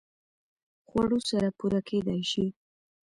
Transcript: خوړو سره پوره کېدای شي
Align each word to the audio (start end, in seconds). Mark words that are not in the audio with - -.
خوړو 0.87 1.19
سره 1.29 1.47
پوره 1.57 1.81
کېدای 1.89 2.21
شي 2.31 2.45